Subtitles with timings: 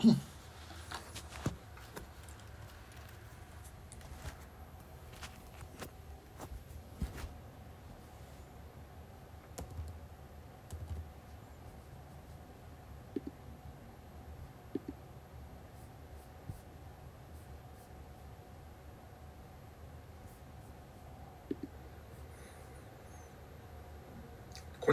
[0.00, 0.06] こ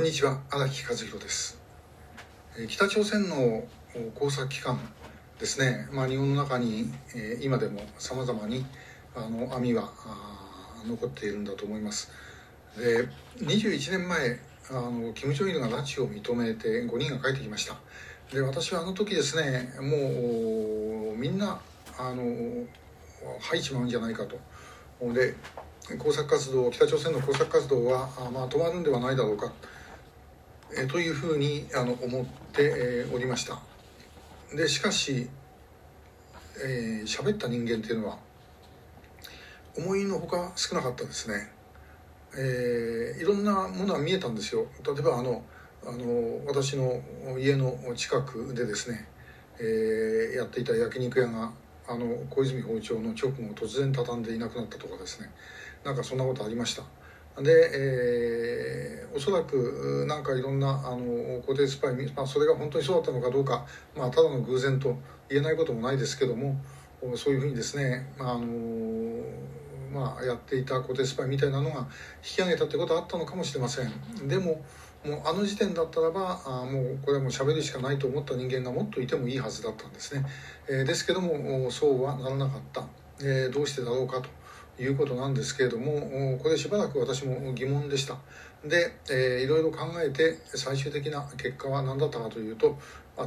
[0.01, 1.57] んにちは荒木和弘です。
[2.67, 3.63] 北朝鮮の
[4.15, 4.79] 工作機関
[5.39, 6.91] ですね、まあ、日本の中に
[7.41, 8.65] 今でもさまざまに
[9.15, 9.91] あの網は
[10.87, 12.11] 残っているんだと思います。
[12.77, 13.07] で
[13.39, 17.75] 21年前あのキム・ジョイルが拉致を認めて5人が帰ってきました。
[18.33, 21.59] で私はあの時ですねもうみんな
[21.97, 22.65] あの
[23.39, 24.39] 吐いちまうんじゃないかと。
[25.13, 25.35] で
[25.99, 29.53] 工作活動北朝鮮の工作活動はあまあ、止まるんではないだろうか
[30.75, 33.61] えというふうにあの思って、えおりました。
[34.55, 35.29] でしかし
[36.59, 38.17] えー、喋った人間っていうのは
[39.77, 41.51] 思いのほか少なかったですね、
[42.35, 44.65] えー、いろんなものは見えたんですよ。
[44.83, 45.43] 例えばあの
[45.85, 46.99] あの私の
[47.37, 49.07] 家の近くでですね、
[49.59, 51.51] えー、やっていた焼肉屋が
[51.87, 55.29] あの小泉包丁の直後突然畳んでいなくなったとかですね。
[55.83, 56.83] なんかそんなことありました。
[57.41, 64.97] で、えー、おそらくなんかいろんなあの固定スパイ、まあ、それが本当にそうだったのかどうか、まあ、ただの偶然と
[65.29, 66.59] 言えないこともないですけども
[67.15, 68.47] そういうふうにですね、まああの
[69.93, 71.85] まあ、やっていた固定スパイみたいなのが引
[72.21, 74.27] き上げたってことはあったのかもしれません。
[74.27, 74.63] でも
[75.05, 80.25] もうあの時点だったらばあもうこれはもう喋るしかないと思った人間がもっといてもいいはずだったんですね、
[80.67, 82.83] えー、ですけどもそうはならなかった、
[83.21, 84.29] えー、どうしてだろうかと。
[84.79, 88.17] いうことなんですけれどもこれしばらく私も疑問でした。
[88.65, 92.77] で、えー、いろいろ考えて最終的な結果は何だったかというと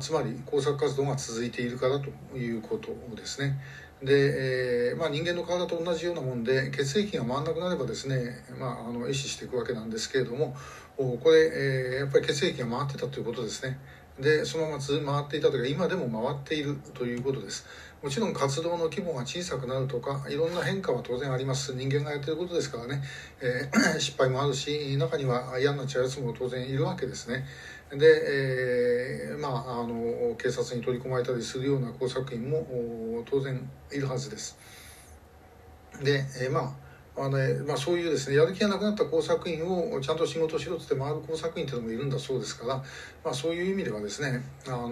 [0.01, 3.59] つまり工作活動が続いているからということですね。
[4.03, 10.57] で、えーまあ、人間の体と同じようなもんで血液が回らなくなればですね、まあ、の壊死していくわけなんですけれども
[10.97, 13.79] これ、えー、やっぱり血液が回ってたということですね。
[14.19, 17.67] でそのまま回っていたというか今でも回っているということです。
[18.03, 21.75] もちろん活動の規模が小さくなるとかいろんな変化は当然あります。
[21.75, 23.03] 人間がやってることですからね、
[23.43, 27.45] えー、 失敗もあるし中には嫌になっちゃうやつも当然いるわけですね。
[27.91, 28.07] で、
[29.31, 34.57] えー、まああの警察に取り込まれたりするような工作員も当然いるはずです。
[36.03, 44.91] で、えー、まああのねまあ、そういうですねやる気がなくなった工作員をちゃんと仕事しろって回る工作員っていうのもいるんだそうですから、まあ、そういう意味ではですねあの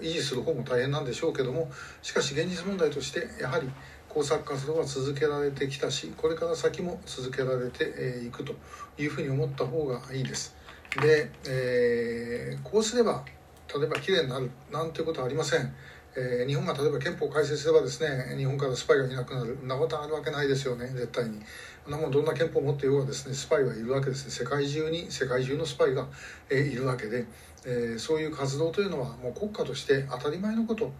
[0.00, 1.70] 維持する方も大変なんでしょうけども
[2.00, 3.68] しかし現実問題としてやはり
[4.08, 8.54] 工作活動は続けられてきたしこれから先も続けられていくと
[8.98, 10.56] いうふうに思った方がいいです。
[11.00, 13.24] で、えー、こうすれば
[13.72, 15.72] 例えばきれいになるなんてことはありません。
[16.16, 19.58] えー、日本が例えば憲法改正すればですね日本からスパイがいなくなる。
[19.66, 21.40] なことあるわけないですよね絶対に。
[21.88, 24.30] なもどんな憲法を持っていようがですねスパイはいるわけですね。
[24.32, 26.06] 世界中に世界中のスパイが、
[26.50, 27.26] えー、いるわけで、
[27.64, 30.92] えー、そういう活動というのはもう国家として当たり前のこと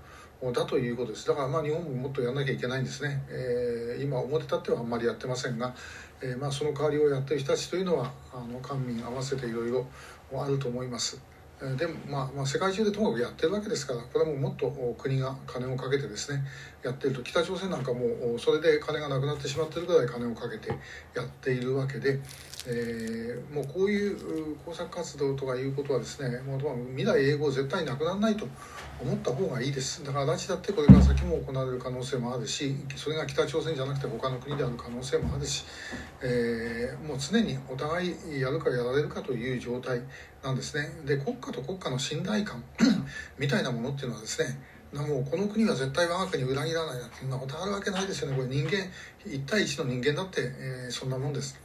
[0.52, 1.26] だということです。
[1.26, 5.74] だからまあ日本ももっとやらなきゃいけないんですね、えー、今表立ってはあんまりやってませんが、
[6.22, 9.86] え、まあその代わりをやってる人たちというのはあの官民合わせていろいろ
[10.32, 11.20] あると思います。
[11.76, 16.42] でも、まあ、まあ世界中でともかくやってるわけですからこれはもうもっと国が金をかけてですね
[16.82, 18.00] やってると北朝鮮なんかも
[18.38, 20.70] それで金がなくなってしまってるぐらい金をかけて
[21.14, 22.18] やっているわけで、
[22.66, 26.60] えー、もうこういう工作活動とかいうことはですねもう
[26.96, 28.46] 未来永劫絶対なくならないと
[29.02, 30.04] 思った方がいいです。
[30.04, 35.64] だから拉致だってこれから先も行われる可能性もあるしそれが北朝鮮じゃなくて他の国である可能性もあるし、
[36.22, 40.02] えー、もう常にお互いやるかやられるかという状態
[40.42, 40.90] なんですね。
[41.04, 42.64] で国家と国家の信頼感
[43.38, 48.36] みたいなものっていうのはですねもうこの国は絶対我が国を裏切らないなんてそんなことあるわけないですよね。
[48.36, 48.72] これ人間
[49.24, 51.56] 1対1の人間だって、えー、そんなもんです。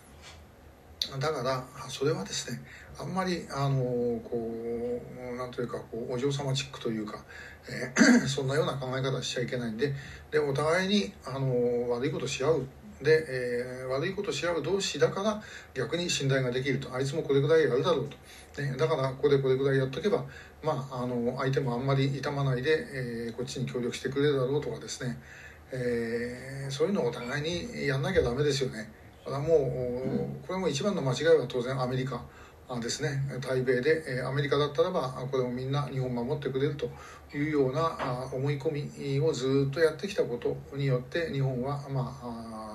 [1.20, 2.62] だからそれはですね
[3.00, 3.80] あんまりあの
[4.24, 5.02] こ
[5.34, 7.24] うなんというかこうお嬢様チックというか、
[7.70, 9.94] えー、 そんなような考え方しちゃいけないんで
[10.32, 12.68] でお互いにあの悪いことし合う。
[13.06, 15.42] で、えー、悪いことし合う同士だから
[15.74, 16.94] 逆に信頼ができると。
[16.94, 18.10] あいつもこれぐらいやるだろう
[18.56, 20.26] と、ね、だからここでこれぐらいやっとけば、
[20.62, 25.18] まあ、あの相手もあんまり痛まないで、えー、こっちに協力してくれるだろうとかですね、
[25.72, 28.92] えー、そういうのをお互いにやんなきゃダメですよね。
[29.24, 29.56] これはも
[30.44, 32.24] う、これも一番の間違いは当然アメリカ
[32.82, 33.22] ですね。
[33.42, 36.90] 対米でアメリカだったらばこれをみんな日本守ってくれると
[37.36, 42.75] いうような思い込みをずっとやってきたことによって日本はまあ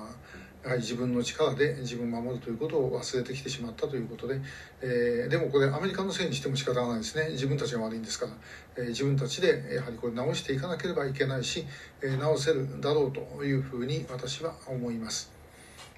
[0.69, 4.39] はり自分の力で自分を守るということを忘れてきてしまったということで、
[4.81, 7.29] えー、でもこれアメリカのせいにしても仕方がないですね。
[7.31, 8.31] 自分たちが悪いんですから、
[8.77, 11.65] えー、自分たちでやはりこれ直していかなければいけないし、
[12.03, 15.31] えー、直せるだろうというふうに私は思います。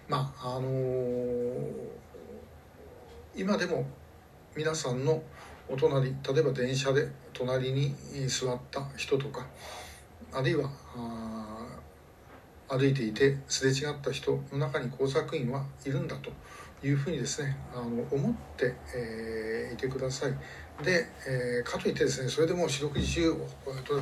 [0.07, 1.73] まああのー、
[3.35, 3.85] 今でも
[4.55, 5.23] 皆さんの
[5.67, 7.95] お隣例えば電車で隣に
[8.27, 9.45] 座った人とか
[10.31, 10.69] あるいは
[12.77, 16.31] 歩いていてすれ違った人の中に工作員はいるんだと
[16.85, 20.33] いうふうにですねあの思って、えー、いてください。
[20.83, 23.33] で、えー、かといってですねそれでもう四六時中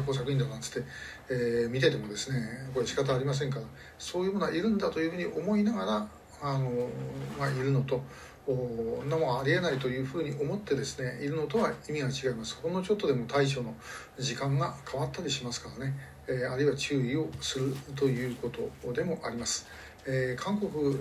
[0.06, 0.88] 工作員だなんつって、
[1.30, 2.40] えー、見ててもですね
[2.74, 3.66] これ仕方ありませんから
[4.00, 6.08] そういうものはいるんだというふうに思いながら
[6.42, 6.90] あの、
[7.38, 8.02] まあ、いるのと
[8.46, 12.60] こんなもんありえないというふうに思ってですねいるのとは意味が違います。
[12.62, 13.76] ほんのちょっとでも対処の
[14.18, 15.94] 時間が変わったりしますからね、
[16.28, 19.68] えー、あるいは注意をするということでもあります。
[20.06, 20.98] えー、韓国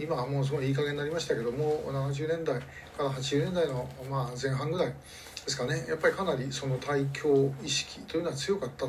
[0.00, 2.64] 今はもうすごいいい加減になりましたけども70年代か
[2.98, 4.94] ら80年代の、まあ、前半ぐらいで
[5.48, 5.84] すかね。
[5.88, 8.86] やっぱりかなりその対共意識というのは強かった、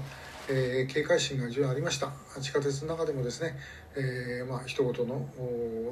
[0.47, 2.11] えー、警戒心が非常にありました。
[2.39, 3.57] 地下鉄の中でもですね、
[3.95, 5.27] えーまあ一言の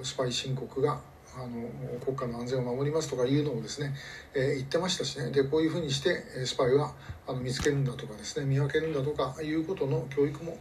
[0.04, 1.01] スパイ申告が
[1.35, 1.68] あの
[2.00, 3.94] 国家の安全を守りますとかいうのをですね、
[4.35, 5.31] えー、言ってましたしね。
[5.31, 6.94] でこういうふうにしてスパイは
[7.27, 10.57] あの見つけるんだとかですね見分けるんだとかいうことの教育も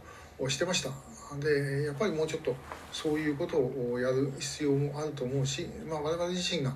[0.49, 0.89] してました。
[1.39, 2.55] でやっぱりもうちょっと
[2.91, 6.75] そういうことをやる必要もあると思うし、まあ、我々自身が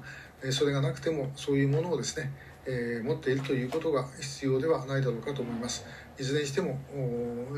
[0.51, 2.31] それがなくてもそういうものをですね、
[2.65, 5.85] えー、持っているということが必要ではないだろうかと思います。
[6.19, 6.79] いずれにしても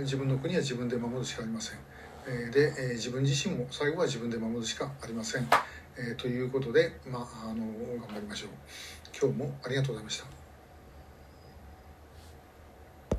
[0.01, 1.79] 自分の国は自分で守るしかありません。
[2.51, 5.47] で、自分自身も最後は自分で守るしかありません。
[6.01, 7.65] えー、ということで、まあ、あの
[7.99, 8.49] 頑張りましょう。
[9.21, 10.38] 今日もありがとうございました。